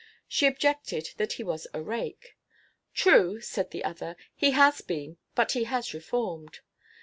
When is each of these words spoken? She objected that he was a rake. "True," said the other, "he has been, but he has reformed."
She 0.27 0.47
objected 0.47 1.09
that 1.17 1.33
he 1.33 1.43
was 1.43 1.67
a 1.75 1.81
rake. 1.83 2.35
"True," 2.91 3.39
said 3.39 3.69
the 3.69 3.83
other, 3.83 4.15
"he 4.33 4.49
has 4.49 4.81
been, 4.81 5.17
but 5.35 5.51
he 5.51 5.65
has 5.65 5.93
reformed." 5.93 6.61